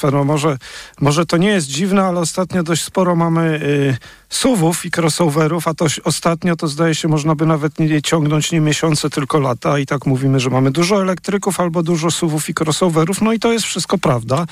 [0.00, 0.58] Państwa, no może,
[1.00, 3.96] może to nie jest dziwne, ale ostatnio dość sporo mamy y,
[4.28, 8.60] SUVów i crossoverów, a to ostatnio to zdaje się można by nawet nie ciągnąć nie
[8.60, 13.22] miesiące, tylko lata i tak mówimy, że mamy dużo elektryków albo dużo SUVów i crossoverów,
[13.22, 14.46] no i to jest wszystko prawda.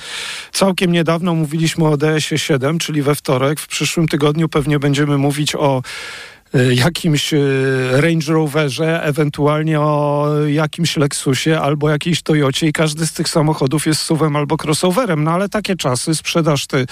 [0.51, 3.59] Całkiem niedawno mówiliśmy o DS-ie 7, czyli we wtorek.
[3.59, 5.81] W przyszłym tygodniu pewnie będziemy mówić o
[6.53, 13.29] jakimś y, Range Roverze, ewentualnie o jakimś Lexusie albo jakiejś Toyocie i każdy z tych
[13.29, 15.23] samochodów jest suwem albo crossoverem.
[15.23, 16.85] No ale takie czasy, sprzedaż ty,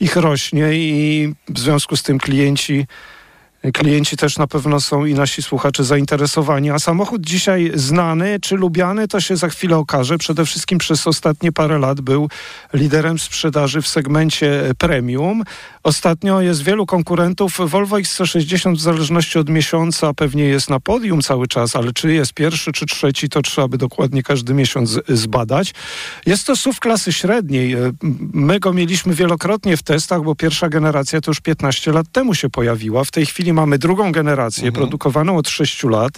[0.00, 2.86] ich rośnie i w związku z tym klienci
[3.70, 6.70] Klienci też na pewno są i nasi słuchacze zainteresowani.
[6.70, 10.18] A samochód dzisiaj znany czy lubiany, to się za chwilę okaże.
[10.18, 12.28] Przede wszystkim przez ostatnie parę lat był
[12.72, 15.42] liderem sprzedaży w segmencie premium.
[15.82, 17.70] Ostatnio jest wielu konkurentów.
[17.70, 22.34] Volvo XC60 w zależności od miesiąca pewnie jest na podium cały czas, ale czy jest
[22.34, 25.74] pierwszy czy trzeci, to trzeba by dokładnie każdy miesiąc zbadać.
[26.26, 27.76] Jest to SUV klasy średniej.
[28.32, 32.50] My go mieliśmy wielokrotnie w testach, bo pierwsza generacja to już 15 lat temu się
[32.50, 33.04] pojawiła.
[33.04, 34.74] W tej chwili mamy drugą generację mhm.
[34.74, 36.12] produkowaną od 6 lat.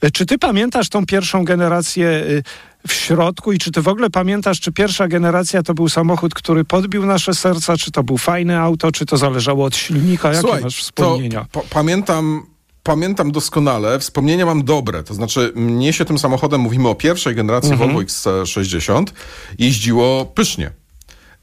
[0.00, 4.10] E, czy ty pamiętasz tą pierwszą generację e, w środku i czy ty w ogóle
[4.10, 8.60] pamiętasz, czy pierwsza generacja to był samochód, który podbił nasze serca, czy to był fajne
[8.60, 10.28] auto, czy to zależało od silnika?
[10.28, 11.46] Jakie Słuchaj, masz wspomnienia?
[11.70, 12.42] pamiętam
[12.82, 17.72] pamiętam doskonale, wspomnienia mam dobre, to znaczy mnie się tym samochodem, mówimy o pierwszej generacji
[17.72, 17.90] mhm.
[17.90, 19.04] Volvo XC60,
[19.58, 20.79] jeździło pysznie.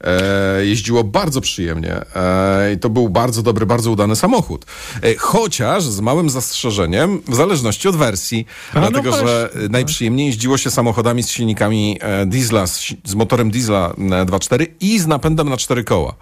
[0.04, 4.66] E, jeździło bardzo przyjemnie e, i to był bardzo dobry, bardzo udany samochód.
[5.02, 10.26] E, chociaż z małym zastrzeżeniem, w zależności od wersji, A, no dlatego no że najprzyjemniej
[10.26, 15.56] jeździło się samochodami z silnikami diesla, z, z motorem diesla 2.4 i z napędem na
[15.56, 16.14] cztery koła.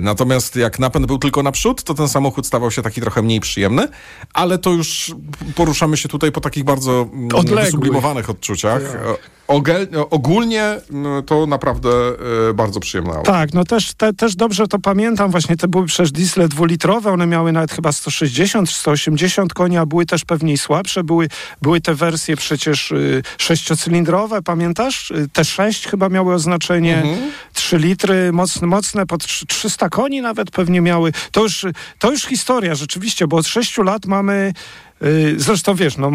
[0.00, 3.88] Natomiast jak napęd był tylko naprzód, to ten samochód stawał się taki trochę mniej przyjemny,
[4.34, 5.14] ale to już
[5.54, 8.82] poruszamy się tutaj po takich bardzo mm, sublimowanych odczuciach.
[8.92, 9.33] Tak.
[9.48, 11.88] Ogel, ogólnie no, to naprawdę
[12.50, 13.32] e, bardzo przyjemne auto.
[13.32, 15.30] Tak, no też, te, też dobrze to pamiętam.
[15.30, 20.06] Właśnie te były przecież diesle dwulitrowe, one miały nawet chyba 160 180 koni, a były
[20.06, 21.04] też pewnie słabsze.
[21.04, 21.28] Były,
[21.62, 25.10] były te wersje przecież y, sześciocylindrowe, pamiętasz?
[25.10, 27.30] Y, te sześć chyba miały oznaczenie mhm.
[27.52, 31.12] 3 litry, mocne, mocne pod 300 koni nawet pewnie miały.
[31.32, 31.66] To już,
[31.98, 34.52] to już historia rzeczywiście, bo od 6 lat mamy
[35.02, 36.10] y, Zresztą wiesz, no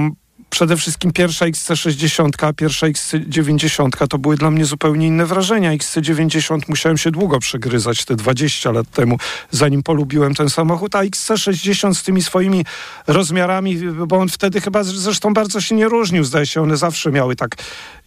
[0.49, 5.71] przede wszystkim pierwsza XC60, a pierwsza XC90 to były dla mnie zupełnie inne wrażenia.
[5.71, 9.17] XC90 musiałem się długo przegryzać, te 20 lat temu,
[9.51, 12.65] zanim polubiłem ten samochód, a XC60 z tymi swoimi
[13.07, 13.77] rozmiarami,
[14.07, 17.55] bo on wtedy chyba zresztą bardzo się nie różnił, zdaje się, one zawsze miały tak,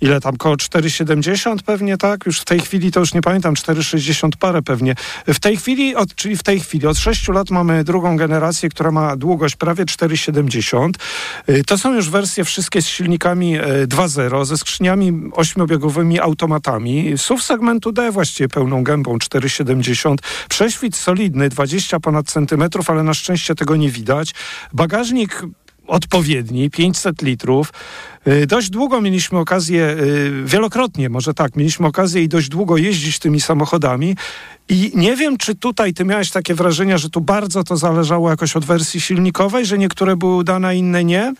[0.00, 2.26] ile tam, koło 4,70 pewnie, tak?
[2.26, 4.94] Już w tej chwili, to już nie pamiętam, 4,60 parę pewnie.
[5.26, 8.90] W tej chwili, od, czyli w tej chwili, od 6 lat mamy drugą generację, która
[8.90, 10.90] ma długość prawie 4,70.
[11.48, 17.18] Y, to są już wersje wersje wszystkie z silnikami 2.0, e, ze skrzyniami ośmiobiegowymi automatami.
[17.18, 20.16] SUV segmentu D właściwie pełną gębą 4,70.
[20.48, 24.34] Prześwit solidny, 20 ponad centymetrów, ale na szczęście tego nie widać.
[24.72, 25.42] Bagażnik
[25.86, 27.72] odpowiedni, 500 litrów.
[28.24, 29.96] E, dość długo mieliśmy okazję, e,
[30.44, 34.16] wielokrotnie może tak, mieliśmy okazję i dość długo jeździć tymi samochodami
[34.68, 38.56] i nie wiem, czy tutaj ty miałeś takie wrażenie, że tu bardzo to zależało jakoś
[38.56, 41.34] od wersji silnikowej, że niektóre były udane, inne nie,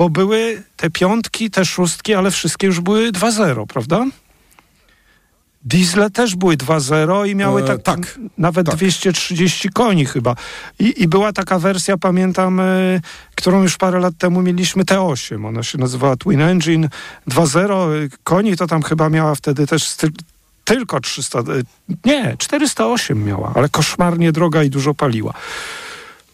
[0.00, 4.04] bo były te piątki, te szóstki, ale wszystkie już były 2-0, prawda?
[5.64, 8.76] Diesle też były 2.0 i miały e, tak, tak, nawet tak.
[8.76, 10.36] 230 koni chyba.
[10.78, 13.00] I, I, była taka wersja, pamiętam, y,
[13.34, 15.46] którą już parę lat temu mieliśmy, T8.
[15.46, 16.88] Ona się nazywała Twin Engine
[17.28, 18.08] 2.0.
[18.24, 19.96] Koni to tam chyba miała wtedy też
[20.64, 21.42] tylko 300, y,
[22.04, 25.34] nie, 408 miała, ale koszmarnie droga i dużo paliła.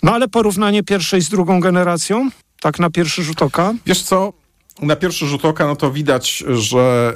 [0.03, 2.31] No ale porównanie pierwszej z drugą generacją?
[2.61, 3.75] Tak na pierwszy rzut oka?
[3.87, 4.33] Wiesz co,
[4.83, 7.15] na pierwszy rzut oka, no to widać, że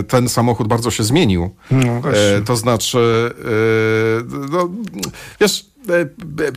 [0.00, 1.50] e, ten samochód bardzo się zmienił.
[1.70, 4.68] No, e, to znaczy, e, no,
[5.40, 5.66] wiesz,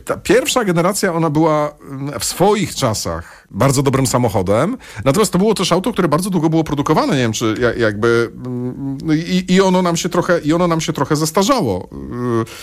[0.04, 1.74] ta pierwsza generacja, ona była
[2.20, 4.76] w swoich czasach bardzo dobrym samochodem.
[5.04, 8.30] Natomiast to było też auto, które bardzo długo było produkowane, nie wiem, czy jakby
[9.04, 11.88] no i, i ono nam się trochę i ono nam się trochę zestarzało.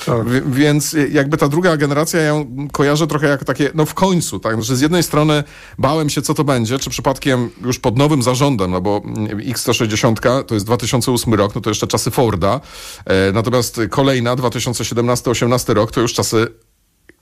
[0.06, 0.26] Tak.
[0.26, 4.40] W, więc jakby ta druga generacja ja ją kojarzę trochę jak takie, no w końcu,
[4.40, 5.44] tak, znaczy z jednej strony
[5.78, 10.54] bałem się, co to będzie, czy przypadkiem już pod nowym zarządem, no bo X160 to
[10.54, 12.60] jest 2008 rok, no to jeszcze czasy Forda,
[13.06, 16.48] e, natomiast kolejna 2017-18 rok to już czasy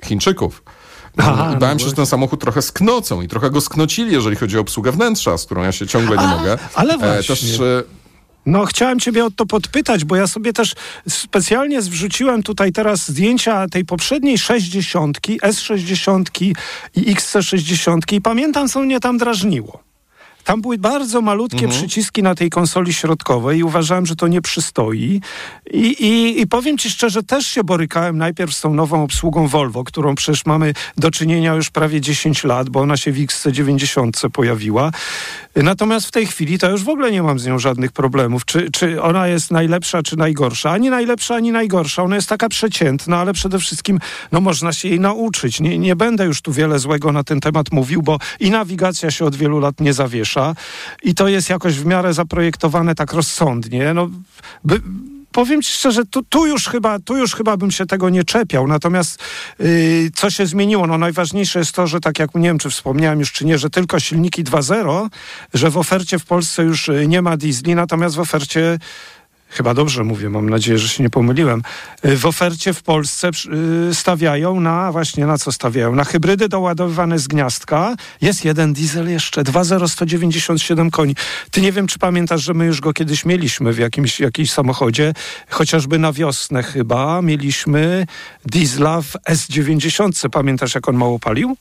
[0.05, 0.63] Chińczyków.
[1.17, 4.35] Aha, I bałem no się, że ten samochód trochę sknocą i trochę go sknocili, jeżeli
[4.35, 6.57] chodzi o obsługę wnętrza, z którą ja się ciągle nie A, mogę.
[6.73, 7.35] Ale e, właśnie.
[7.35, 7.49] też,
[8.45, 10.75] no, chciałem Ciebie o to podpytać, bo ja sobie też
[11.09, 16.23] specjalnie wrzuciłem tutaj teraz zdjęcia tej poprzedniej 60, S60
[16.95, 19.88] i XC60 i pamiętam, co mnie tam drażniło
[20.49, 21.71] tam były bardzo malutkie mhm.
[21.71, 25.21] przyciski na tej konsoli środkowej i uważałem, że to nie przystoi.
[25.71, 29.83] I, i, I powiem ci szczerze, też się borykałem najpierw z tą nową obsługą Volvo,
[29.83, 34.91] którą przecież mamy do czynienia już prawie 10 lat, bo ona się w XC90 pojawiła.
[35.55, 38.45] Natomiast w tej chwili to już w ogóle nie mam z nią żadnych problemów.
[38.45, 40.71] Czy, czy ona jest najlepsza, czy najgorsza?
[40.71, 42.03] Ani najlepsza, ani najgorsza.
[42.03, 43.99] Ona jest taka przeciętna, ale przede wszystkim
[44.31, 45.59] no, można się jej nauczyć.
[45.59, 49.25] Nie, nie będę już tu wiele złego na ten temat mówił, bo i nawigacja się
[49.25, 50.38] od wielu lat nie zawiesza
[51.03, 53.93] i to jest jakoś w miarę zaprojektowane tak rozsądnie.
[53.93, 54.09] No,
[54.63, 54.81] by,
[55.31, 58.67] powiem ci szczerze, tu, tu, już chyba, tu już chyba bym się tego nie czepiał.
[58.67, 59.19] Natomiast
[59.59, 60.87] yy, co się zmieniło?
[60.87, 63.69] No najważniejsze jest to, że tak jak nie wiem, czy wspomniałem już, czy nie, że
[63.69, 65.09] tylko silniki 2.0,
[65.53, 68.79] że w ofercie w Polsce już y, nie ma diesli, natomiast w ofercie
[69.49, 71.61] chyba dobrze mówię, mam nadzieję, że się nie pomyliłem,
[72.05, 73.29] y, w ofercie w Polsce
[73.89, 75.95] y, stawiają na, właśnie na co stawiają?
[75.95, 77.95] Na hybrydy doładowywane z gniazdka.
[78.21, 81.15] Jest jeden diesel jeszcze, 2.0 koni.
[81.51, 85.13] Ty nie wiem, czy pamiętasz, że my już go kiedyś mieliśmy w jakimś, jakimś samochodzie,
[85.49, 88.05] chociażby na wiosnę chyba mieliśmy
[88.45, 90.29] diesla w S90.
[90.29, 91.57] Pamiętasz, jak on mało palił?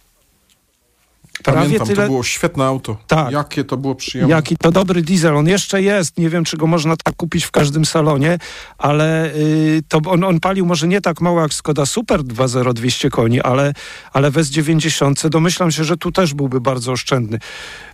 [1.42, 2.02] Prawie Pamiętam, tyle...
[2.02, 2.96] to było świetne auto.
[3.06, 3.32] Tak.
[3.32, 4.34] Jakie to było przyjemne.
[4.34, 5.36] Jaki to dobry diesel.
[5.36, 6.18] On jeszcze jest.
[6.18, 8.38] Nie wiem, czy go można tak kupić w każdym salonie,
[8.78, 13.10] ale yy, to on, on palił może nie tak mało jak Skoda Super 2.0 200
[13.10, 13.72] koni, ale,
[14.12, 17.38] ale w S90 domyślam się, że tu też byłby bardzo oszczędny.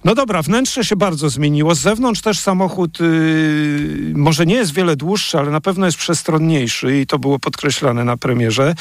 [0.05, 1.75] No dobra, wnętrze się bardzo zmieniło.
[1.75, 7.01] Z zewnątrz też samochód yy, może nie jest wiele dłuższy, ale na pewno jest przestronniejszy
[7.01, 8.75] i to było podkreślane na premierze.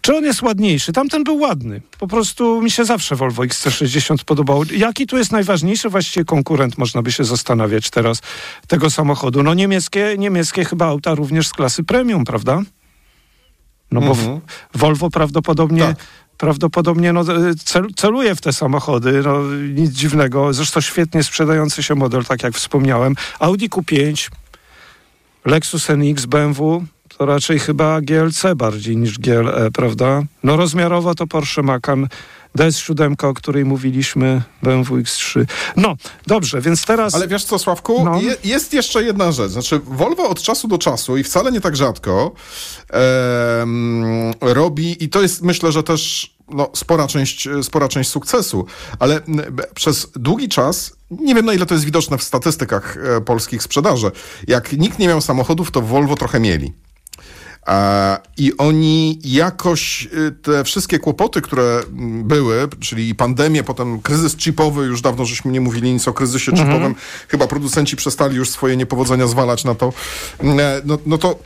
[0.00, 0.92] Czy on jest ładniejszy?
[0.92, 1.80] Tamten był ładny.
[1.98, 4.64] Po prostu mi się zawsze Volvo XC60 podobało.
[4.76, 8.20] Jaki tu jest najważniejszy właściwie konkurent, można by się zastanawiać teraz,
[8.68, 9.42] tego samochodu?
[9.42, 12.62] No niemieckie, niemieckie chyba auta również z klasy premium, prawda?
[13.90, 14.40] No bo mhm.
[14.74, 15.82] Volvo prawdopodobnie...
[15.82, 15.96] Tak.
[16.38, 17.24] Prawdopodobnie no,
[17.64, 19.42] cel, celuje w te samochody, no,
[19.74, 20.52] nic dziwnego.
[20.52, 23.14] Zresztą świetnie sprzedający się model, tak jak wspomniałem.
[23.38, 24.30] Audi Q5,
[25.44, 26.84] Lexus NX, BMW,
[27.18, 30.22] to raczej chyba GLC bardziej niż GLE, prawda?
[30.42, 32.08] No rozmiarowo to Porsche Macan
[32.58, 35.44] DS7, o której mówiliśmy, BMW X3.
[35.76, 35.96] No,
[36.26, 37.14] dobrze, więc teraz...
[37.14, 38.04] Ale wiesz co, Sławku?
[38.04, 38.20] No.
[38.20, 39.50] Je, jest jeszcze jedna rzecz.
[39.50, 42.32] Znaczy, Volvo od czasu do czasu i wcale nie tak rzadko
[44.40, 48.66] robi, i to jest myślę, że też no, spora, część, spora część sukcesu,
[48.98, 49.20] ale
[49.74, 54.10] przez długi czas, nie wiem na ile to jest widoczne w statystykach e, polskich sprzedaży,
[54.48, 56.72] jak nikt nie miał samochodów, to Volvo trochę mieli.
[58.36, 61.82] I oni jakoś y, te wszystkie kłopoty, które
[62.24, 66.68] były, czyli pandemię, potem kryzys chipowy, już dawno żeśmy nie mówili nic o kryzysie mhm.
[66.68, 66.94] chipowym,
[67.28, 69.92] chyba producenci przestali już swoje niepowodzenia zwalać na to,
[70.40, 71.38] e, no, no to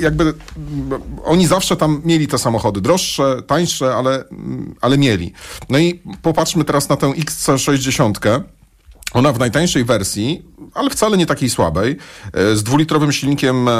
[0.00, 0.34] jakby
[1.24, 4.24] oni zawsze tam mieli te samochody, droższe, tańsze, ale,
[4.80, 5.32] ale mieli.
[5.68, 8.40] No i popatrzmy teraz na tę XC60,
[9.12, 10.42] ona w najtańszej wersji,
[10.74, 11.96] ale wcale nie takiej słabej,
[12.32, 13.72] e, z dwulitrowym silnikiem e,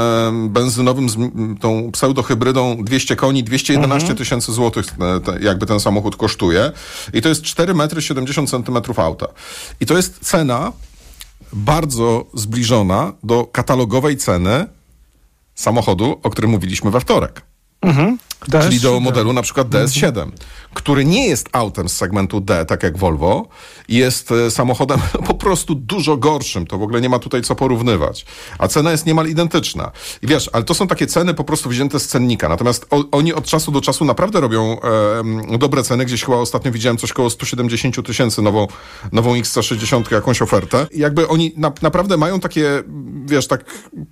[0.49, 1.17] benzynowym, z
[1.61, 4.19] tą pseudohybrydą 200 koni, 211 mhm.
[4.19, 6.73] tysięcy złotych e, jakby ten samochód kosztuje.
[7.12, 9.27] I to jest 4 metry 70 centymetrów auta.
[9.81, 10.73] I to jest cena
[11.53, 14.67] bardzo zbliżona do katalogowej ceny
[15.55, 17.43] samochodu, o którym mówiliśmy we wtorek.
[17.83, 18.19] Mhm.
[18.62, 20.33] Czyli do modelu na przykład DS7, mhm.
[20.74, 23.48] Który nie jest autem z segmentu D, tak jak Volvo,
[23.88, 26.66] jest e, samochodem po prostu dużo gorszym.
[26.66, 28.26] To w ogóle nie ma tutaj co porównywać.
[28.58, 29.90] A cena jest niemal identyczna.
[30.22, 32.48] I wiesz, ale to są takie ceny po prostu wzięte z cennika.
[32.48, 34.81] Natomiast o, oni od czasu do czasu naprawdę robią
[35.52, 36.05] e, dobre ceny.
[36.05, 38.67] Gdzieś chyba ostatnio widziałem coś koło 170 tysięcy nową,
[39.12, 40.86] nową X160, jakąś ofertę.
[40.91, 42.82] I jakby oni na, naprawdę mają takie,
[43.24, 43.64] wiesz, tak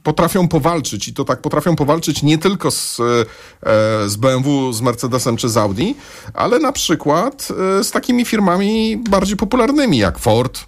[0.03, 5.37] potrafią powalczyć i to tak potrafią powalczyć nie tylko z, e, z BMW, z Mercedesem
[5.37, 5.95] czy z Audi,
[6.35, 7.49] ale na przykład
[7.81, 10.65] e, z takimi firmami bardziej popularnymi jak Ford.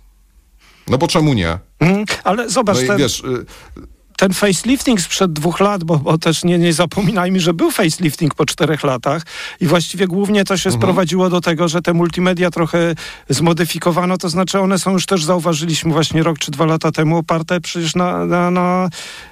[0.88, 1.58] No bo czemu nie?
[1.80, 2.98] Mm, ale zobacz, no ten...
[2.98, 3.82] wiesz, e,
[4.16, 8.46] ten facelifting sprzed dwóch lat, bo, bo, też nie, nie zapominajmy, że był facelifting po
[8.46, 9.22] czterech latach
[9.60, 10.82] i właściwie głównie to się mhm.
[10.82, 12.94] sprowadziło do tego, że te multimedia trochę
[13.28, 17.60] zmodyfikowano, to znaczy one są już też, zauważyliśmy właśnie rok czy dwa lata temu, oparte
[17.60, 19.31] przecież na, na, na Y,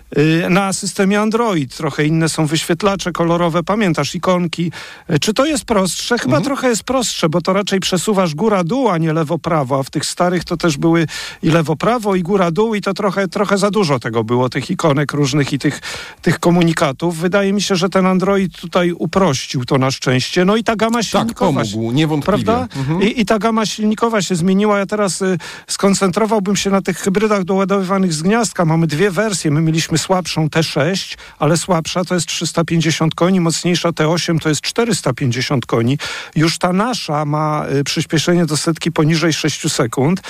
[0.50, 1.76] na systemie Android.
[1.76, 4.73] Trochę inne są wyświetlacze kolorowe, pamiętasz, ikonki.
[5.11, 6.19] Y, czy to jest prostsze?
[6.19, 6.45] Chyba mhm.
[6.45, 10.45] trochę jest prostsze, bo to raczej przesuwasz góra-dół, a nie lewo-prawo, a w tych starych
[10.45, 11.07] to też były
[11.43, 15.52] i lewo-prawo, i góra-dół i to trochę, trochę za dużo tego było, tych ikonek różnych
[15.52, 15.81] i tych,
[16.23, 17.17] tych komunikatów.
[17.17, 20.45] Wydaje mi się, że ten Android tutaj uprościł to na szczęście.
[20.45, 21.62] No i ta gama tak, silnikowa...
[21.62, 22.45] Tak, pomógł, niewątpliwie.
[22.45, 22.76] Prawda?
[22.76, 23.02] Mhm.
[23.02, 24.79] I, I, ta gama silnikowa się zmieniła.
[24.79, 28.64] Ja teraz y, skoncentrowałbym się na tych hybrydach doładowywanych z gniazdka.
[28.64, 29.50] Mamy dwie wersje.
[29.50, 35.66] My mieliśmy słabszą T6, ale słabsza to jest 350 koni, mocniejsza T8 to jest 450
[35.66, 35.99] koni.
[36.37, 40.21] Już ta nasza ma y, przyspieszenie do setki poniżej 6 sekund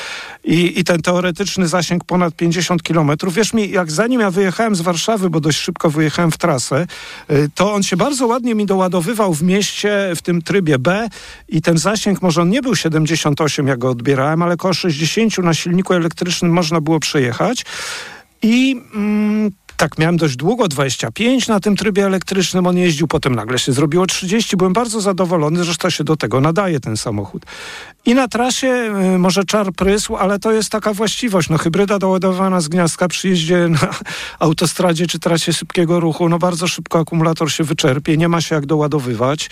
[0.45, 3.11] i, i ten teoretyczny zasięg ponad 50 km.
[3.31, 6.87] Wiesz mi, jak zanim ja wyjechałem z Warszawy, bo dość szybko wyjechałem w trasę,
[7.31, 11.09] y, to on się bardzo ładnie mi doładowywał w mieście w tym trybie B
[11.49, 15.55] i ten zasięg, może on nie był 78, jak go odbierałem, ale około 60 na
[15.55, 17.65] silniku elektrycznym można było przejechać.
[18.43, 19.51] I mm,
[19.81, 24.07] tak, miałem dość długo, 25 na tym trybie elektrycznym on jeździł, potem nagle się zrobiło
[24.07, 24.57] 30.
[24.57, 27.47] Byłem bardzo zadowolony, zresztą się do tego nadaje ten samochód.
[28.07, 28.69] I na trasie
[29.15, 31.49] y, może czar prysł, ale to jest taka właściwość.
[31.49, 33.79] No, hybryda doładowana z gniazdka przy jeździe na
[34.39, 38.67] autostradzie czy trasie szybkiego ruchu, no bardzo szybko akumulator się wyczerpie, nie ma się jak
[38.67, 39.51] doładowywać.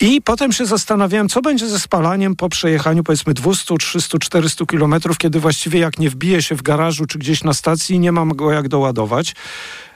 [0.00, 5.18] I potem się zastanawiałem, co będzie ze spalaniem po przejechaniu powiedzmy 200, 300, 400 kilometrów,
[5.18, 8.52] kiedy właściwie jak nie wbije się w garażu czy gdzieś na stacji, nie mam go
[8.52, 9.34] jak doładować.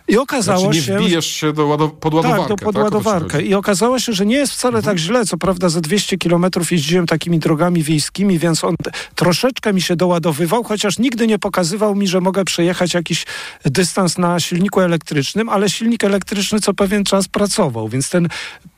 [0.08, 0.92] I okazało znaczy nie się.
[0.92, 2.48] Nie wbijesz się do ładow- podładowarkę.
[2.48, 3.38] Tak, do podładowarkę.
[3.38, 3.46] Tak?
[3.46, 4.84] I okazało się, że nie jest wcale mhm.
[4.84, 5.26] tak źle.
[5.26, 8.74] Co prawda, za 200 kilometrów jeździłem takimi drogami wiejskimi, więc on
[9.14, 13.26] troszeczkę mi się doładowywał, chociaż nigdy nie pokazywał mi, że mogę przejechać jakiś
[13.64, 18.28] dystans na silniku elektrycznym, ale silnik elektryczny co pewien czas pracował, więc ten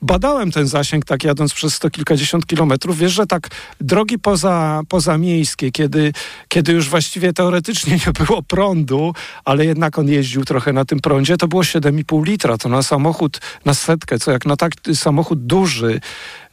[0.03, 2.99] badałem ten zasięg tak jadąc przez sto kilkadziesiąt kilometrów.
[2.99, 3.49] Wiesz, że tak
[3.81, 6.13] drogi poza, pozamiejskie, kiedy,
[6.49, 9.13] kiedy już właściwie teoretycznie nie było prądu,
[9.45, 12.59] ale jednak on jeździł trochę na tym prądzie, prądzie to było 7,5 litra.
[12.59, 16.01] To na samochód, na setkę, co jak na taki samochód duży,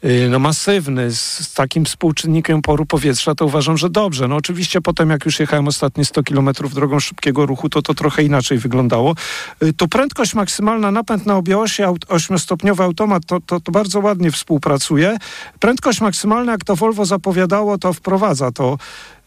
[0.06, 4.28] y, no masywny, z, takim współczynnikiem poru powietrza, to uważam, że dobrze.
[4.28, 8.24] No oczywiście potem, jak już jechałem ostatnie 100 kilometrów drogą szybkiego ruchu, to to trochę
[8.24, 9.16] inaczej wyglądało.
[9.64, 15.18] Y, tu prędkość maksymalna, napęd na obiosie, 8-stopniowy automat, to, to, to bardzo ładnie współpracuje.
[15.60, 18.78] Prędkość maksymalna, jak to Volvo zapowiadało, to wprowadza to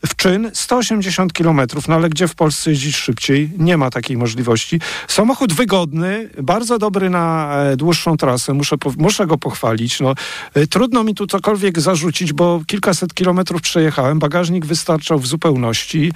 [0.06, 3.50] w czyn 180 km, no ale gdzie w Polsce jeździć szybciej?
[3.58, 4.80] Nie ma takiej możliwości.
[5.08, 10.00] Samochód wygodny, bardzo dobry na e, dłuższą trasę, muszę, muszę go pochwalić.
[10.00, 10.14] No,
[10.54, 16.12] e, trudno mi tu cokolwiek zarzucić, bo kilkaset kilometrów przejechałem, bagażnik wystarczał w zupełności.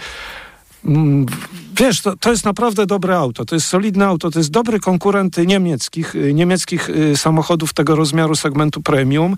[0.85, 1.27] Mm,
[1.77, 5.37] wiesz, to, to jest naprawdę dobre auto, to jest solidne auto, to jest dobry konkurent
[5.47, 9.37] niemieckich, y, niemieckich y, samochodów tego rozmiaru segmentu premium.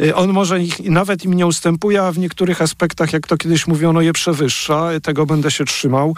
[0.00, 3.66] Y, on może ich, nawet im nie ustępuje, a w niektórych aspektach, jak to kiedyś
[3.66, 4.88] mówiono, je przewyższa.
[5.02, 6.16] Tego będę się trzymał.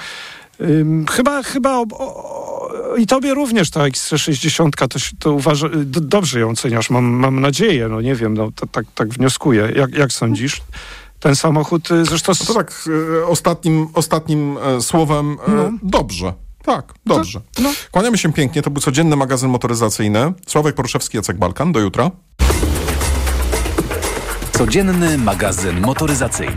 [1.10, 6.90] Chyba, chyba o, o, i tobie również ta X60, to, to uważa, dobrze ją oceniasz,
[6.90, 9.72] mam, mam nadzieję, no nie wiem, no, tak, tak wnioskuję.
[9.76, 10.62] Jak, jak sądzisz?
[11.20, 12.32] Ten samochód y, zresztą...
[12.40, 15.70] No to tak, y, ostatnim, ostatnim e, słowem e, no.
[15.82, 16.32] dobrze.
[16.64, 17.40] Tak, dobrze.
[17.62, 17.70] No.
[17.90, 18.62] Kłaniamy się pięknie.
[18.62, 20.32] To był codzienny magazyn motoryzacyjny.
[20.46, 21.72] Sławek Poruszewski, Jacek Balkan.
[21.72, 22.10] Do jutra.
[24.52, 26.56] Codzienny magazyn motoryzacyjny.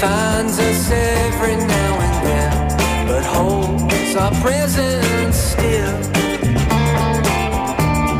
[0.00, 6.02] finds us every now and then, but holds our presence still.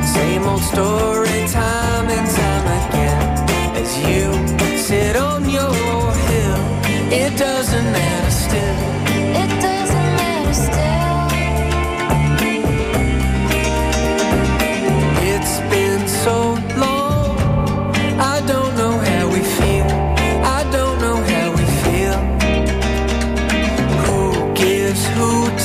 [0.03, 5.75] Same old story, time and time again, as you sit on your
[6.31, 6.61] hill.
[7.13, 8.96] It doesn't matter still.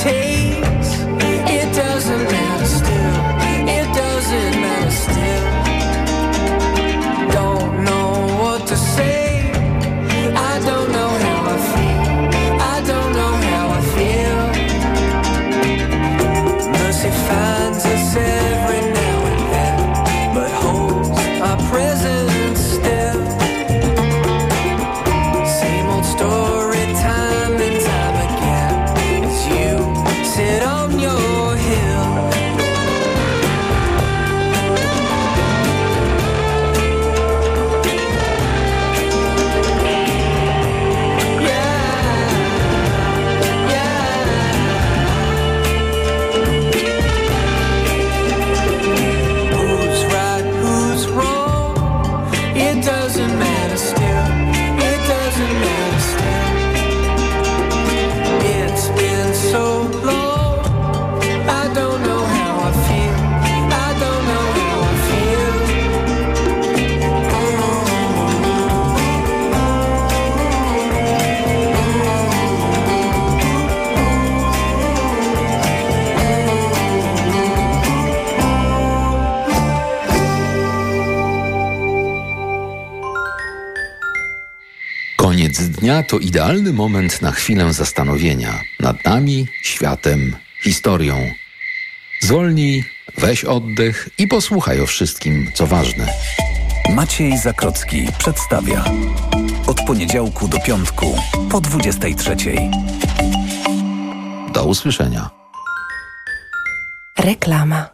[0.02, 0.31] take
[86.02, 91.30] to idealny moment na chwilę zastanowienia nad nami, światem, historią.
[92.20, 92.84] Zwolnij,
[93.18, 96.08] weź oddech i posłuchaj o wszystkim, co ważne.
[96.94, 98.84] Maciej Zakrocki przedstawia.
[99.66, 101.06] Od poniedziałku do piątku
[101.50, 102.36] po 23.
[104.54, 105.30] Do usłyszenia.
[107.18, 107.88] Reklama.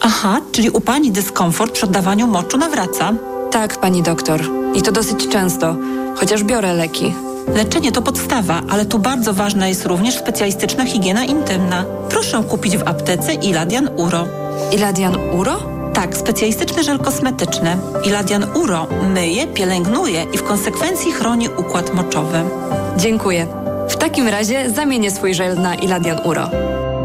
[0.00, 3.12] Aha, czyli u pani dyskomfort przy oddawaniu moczu nawraca?
[3.50, 4.40] Tak, pani doktor.
[4.74, 5.76] I to dosyć często,
[6.16, 7.25] chociaż biorę leki.
[7.54, 11.84] Leczenie to podstawa, ale tu bardzo ważna jest również specjalistyczna higiena intymna.
[12.08, 14.26] Proszę kupić w aptece Iladian Uro.
[14.72, 15.76] Iladian Uro?
[15.94, 17.76] Tak, specjalistyczny żel kosmetyczny.
[18.04, 22.38] Iladian Uro myje, pielęgnuje i w konsekwencji chroni układ moczowy.
[22.96, 23.46] Dziękuję.
[23.88, 26.50] W takim razie zamienię swój żel na Iladian Uro.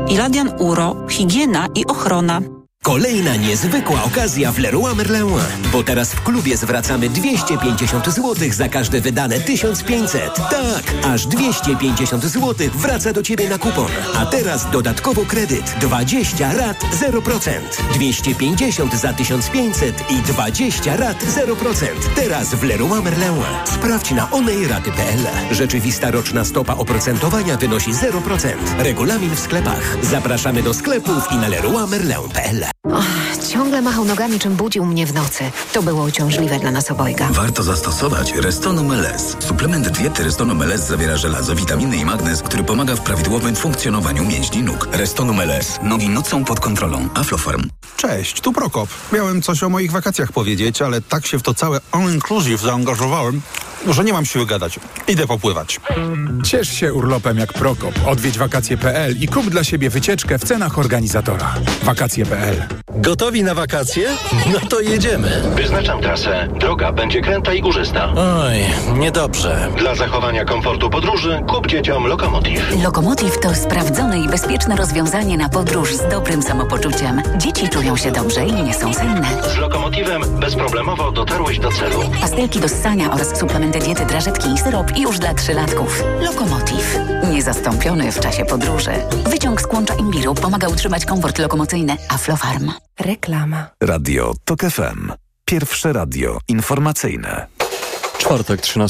[0.10, 2.42] Iladian Uro, higiena i ochrona.
[2.86, 5.30] Kolejna niezwykła okazja w Leroy Merlin,
[5.72, 10.36] bo teraz w klubie zwracamy 250 zł za każde wydane 1500.
[10.36, 13.88] Tak, aż 250 zł wraca do Ciebie na kupon.
[14.16, 16.78] A teraz dodatkowo kredyt 20 rat
[17.12, 17.50] 0%.
[17.94, 21.86] 250 za 1500 i 20 rat 0%.
[22.16, 23.44] Teraz w Leroy Merlin.
[23.66, 25.28] Sprawdź na onejraty.pl.
[25.52, 28.50] Rzeczywista roczna stopa oprocentowania wynosi 0%.
[28.78, 29.98] Regulamin w sklepach.
[30.02, 32.81] Zapraszamy do sklepów i na leroymerlin.pl.
[32.94, 35.44] Och, ciągle machał nogami, czym budził mnie w nocy.
[35.74, 37.28] To było uciążliwe dla nas obojga.
[37.32, 39.36] Warto zastosować Restonum LS.
[39.40, 44.64] Suplement diety Restonum LS zawiera żelazo, witaminy i magnez, który pomaga w prawidłowym funkcjonowaniu mięśni
[44.64, 44.88] nóg.
[44.92, 45.80] Restonum LS.
[45.84, 47.10] Nogi nocą pod kontrolą.
[47.14, 47.70] Aflofarm.
[47.98, 48.90] Cześć, tu Prokop.
[49.14, 53.42] Miałem coś o moich wakacjach powiedzieć, ale tak się w to całe all-inclusive zaangażowałem,
[53.90, 54.80] że nie mam siły gadać.
[55.08, 55.80] Idę popływać.
[56.46, 57.94] Ciesz się urlopem jak Prokop.
[58.08, 61.54] Odwiedź wakacje.pl i kup dla siebie wycieczkę w cenach organizatora.
[61.84, 62.56] Wakacje.pl
[62.96, 64.10] Gotowi na wakacje?
[64.54, 65.42] No to jedziemy.
[65.56, 66.48] Wyznaczam trasę.
[66.60, 68.14] Droga będzie kręta i górzysta.
[68.16, 68.56] Oj,
[69.00, 69.68] niedobrze.
[69.78, 72.84] Dla zachowania komfortu podróży kup dzieciom Lokomotiv.
[72.84, 77.22] Lokomotiv to sprawdzone i bezpieczne rozwiązanie na podróż z dobrym samopoczuciem.
[77.38, 79.28] Dzieci czują się dobrze i nie są senne.
[79.54, 82.00] Z Lokomotivem bezproblemowo dotarłeś do celu.
[82.22, 86.04] Pastelki do ssania oraz suplementy diety, drażetki i syrop już dla trzylatków.
[86.22, 86.98] Lokomotiv.
[87.32, 88.92] Niezastąpiony w czasie podróży.
[89.30, 91.98] Wyciąg z kłącza imbiru pomaga utrzymać komfort lokomocyjny.
[92.10, 92.72] Aflofarm.
[93.00, 93.68] Reklama.
[93.82, 95.12] Radio TOK FM.
[95.46, 97.48] Pierwsze radio informacyjne.
[98.18, 98.80] Czwartek 13